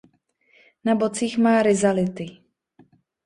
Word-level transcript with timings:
Na 0.85 0.95
bocích 0.95 1.37
má 1.37 1.63
rizality. 1.63 2.37